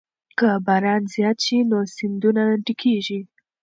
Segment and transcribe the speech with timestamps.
[0.37, 3.19] که باران زیات شي نو سیندونه ډکېږي.